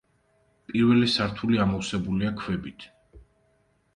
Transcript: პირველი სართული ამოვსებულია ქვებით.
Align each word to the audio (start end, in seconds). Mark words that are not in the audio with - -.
პირველი 0.71 1.09
სართული 1.15 1.59
ამოვსებულია 1.65 2.31
ქვებით. 2.39 2.87